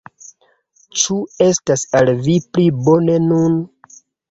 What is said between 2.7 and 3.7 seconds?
bone nun?